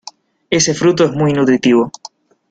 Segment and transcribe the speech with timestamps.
[0.49, 1.91] Ese fruto es muy nutritivo.